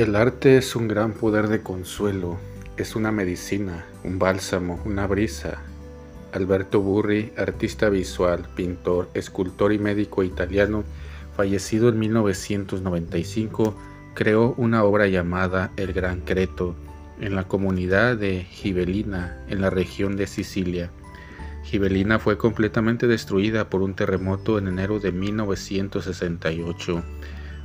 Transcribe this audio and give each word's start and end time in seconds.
El 0.00 0.16
arte 0.16 0.56
es 0.56 0.76
un 0.76 0.88
gran 0.88 1.12
poder 1.12 1.48
de 1.48 1.60
consuelo, 1.60 2.38
es 2.78 2.96
una 2.96 3.12
medicina, 3.12 3.84
un 4.02 4.18
bálsamo, 4.18 4.80
una 4.86 5.06
brisa. 5.06 5.60
Alberto 6.32 6.80
Burri, 6.80 7.34
artista 7.36 7.90
visual, 7.90 8.48
pintor, 8.56 9.10
escultor 9.12 9.74
y 9.74 9.78
médico 9.78 10.22
italiano, 10.22 10.84
fallecido 11.36 11.90
en 11.90 11.98
1995, 11.98 13.76
creó 14.14 14.54
una 14.56 14.84
obra 14.84 15.06
llamada 15.06 15.70
El 15.76 15.92
Gran 15.92 16.20
Creto 16.20 16.74
en 17.20 17.34
la 17.34 17.44
comunidad 17.44 18.16
de 18.16 18.44
Gibelina, 18.44 19.44
en 19.50 19.60
la 19.60 19.68
región 19.68 20.16
de 20.16 20.26
Sicilia. 20.26 20.90
Gibelina 21.62 22.18
fue 22.18 22.38
completamente 22.38 23.06
destruida 23.06 23.68
por 23.68 23.82
un 23.82 23.92
terremoto 23.92 24.56
en 24.56 24.68
enero 24.68 24.98
de 24.98 25.12
1968 25.12 27.04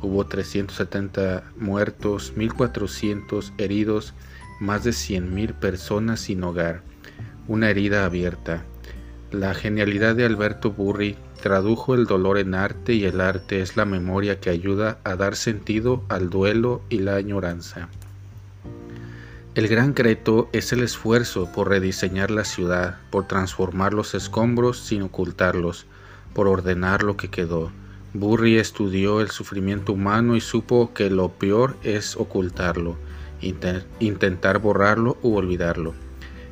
Hubo 0.00 0.26
370 0.26 1.42
muertos, 1.58 2.32
1.400 2.36 3.52
heridos, 3.58 4.14
más 4.60 4.84
de 4.84 4.90
100.000 4.90 5.54
personas 5.54 6.20
sin 6.20 6.42
hogar, 6.44 6.82
una 7.46 7.70
herida 7.70 8.04
abierta. 8.04 8.64
La 9.30 9.54
genialidad 9.54 10.14
de 10.14 10.24
Alberto 10.24 10.70
Burri 10.70 11.16
tradujo 11.42 11.94
el 11.94 12.06
dolor 12.06 12.38
en 12.38 12.54
arte 12.54 12.94
y 12.94 13.04
el 13.04 13.20
arte 13.20 13.60
es 13.60 13.76
la 13.76 13.84
memoria 13.84 14.40
que 14.40 14.50
ayuda 14.50 14.98
a 15.04 15.16
dar 15.16 15.36
sentido 15.36 16.04
al 16.08 16.30
duelo 16.30 16.82
y 16.88 16.98
la 16.98 17.16
añoranza. 17.16 17.88
El 19.54 19.66
gran 19.66 19.92
creto 19.92 20.48
es 20.52 20.72
el 20.72 20.82
esfuerzo 20.82 21.50
por 21.52 21.68
rediseñar 21.68 22.30
la 22.30 22.44
ciudad, 22.44 22.98
por 23.10 23.26
transformar 23.26 23.92
los 23.92 24.14
escombros 24.14 24.78
sin 24.78 25.02
ocultarlos, 25.02 25.86
por 26.32 26.46
ordenar 26.46 27.02
lo 27.02 27.16
que 27.16 27.28
quedó. 27.28 27.72
Burri 28.14 28.56
estudió 28.56 29.20
el 29.20 29.30
sufrimiento 29.30 29.92
humano 29.92 30.34
y 30.34 30.40
supo 30.40 30.94
que 30.94 31.10
lo 31.10 31.28
peor 31.28 31.76
es 31.82 32.16
ocultarlo, 32.16 32.96
intentar 34.00 34.58
borrarlo 34.60 35.18
u 35.22 35.36
olvidarlo. 35.36 35.92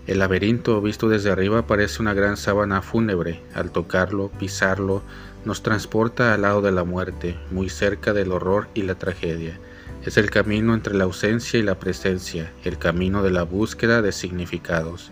El 0.06 0.20
laberinto 0.20 0.80
visto 0.82 1.08
desde 1.08 1.30
arriba 1.30 1.66
parece 1.66 2.02
una 2.02 2.14
gran 2.14 2.36
sábana 2.36 2.82
fúnebre. 2.82 3.42
Al 3.54 3.72
tocarlo, 3.72 4.30
pisarlo, 4.38 5.02
nos 5.44 5.62
transporta 5.62 6.34
al 6.34 6.42
lado 6.42 6.60
de 6.60 6.72
la 6.72 6.84
muerte, 6.84 7.36
muy 7.50 7.70
cerca 7.70 8.12
del 8.12 8.32
horror 8.32 8.68
y 8.74 8.82
la 8.82 8.94
tragedia. 8.96 9.58
Es 10.04 10.16
el 10.18 10.30
camino 10.30 10.74
entre 10.74 10.94
la 10.94 11.04
ausencia 11.04 11.58
y 11.58 11.62
la 11.62 11.78
presencia, 11.78 12.52
el 12.64 12.78
camino 12.78 13.22
de 13.22 13.30
la 13.30 13.42
búsqueda 13.42 14.02
de 14.02 14.12
significados. 14.12 15.10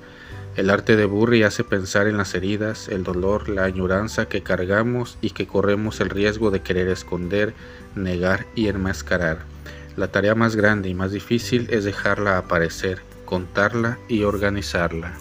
El 0.56 0.70
arte 0.70 0.94
de 0.96 1.04
Burri 1.04 1.42
hace 1.42 1.64
pensar 1.64 2.06
en 2.06 2.16
las 2.16 2.34
heridas, 2.36 2.88
el 2.88 3.02
dolor, 3.02 3.48
la 3.48 3.64
añoranza 3.64 4.26
que 4.26 4.44
cargamos 4.44 5.18
y 5.20 5.30
que 5.30 5.48
corremos 5.48 6.00
el 6.00 6.10
riesgo 6.10 6.52
de 6.52 6.60
querer 6.60 6.86
esconder, 6.88 7.54
negar 7.96 8.46
y 8.54 8.68
enmascarar. 8.68 9.38
La 9.96 10.08
tarea 10.08 10.36
más 10.36 10.54
grande 10.54 10.88
y 10.88 10.94
más 10.94 11.10
difícil 11.10 11.66
es 11.70 11.82
dejarla 11.82 12.38
aparecer, 12.38 13.00
contarla 13.24 13.98
y 14.08 14.22
organizarla. 14.22 15.14